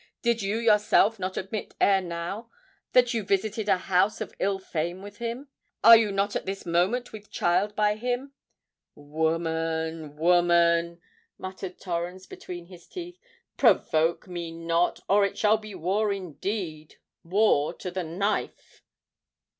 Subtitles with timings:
[0.23, 2.49] —did you yourself not admit ere now
[2.93, 5.45] that you visited a house of ill fame with him?—and
[5.83, 8.33] are you not at this moment with child by him?
[8.95, 10.99] Woman—woman,"
[11.37, 13.19] muttered Torrens between his teeth,
[13.57, 18.81] "provoke me not,—or it shall be war indeed—war to the knife!"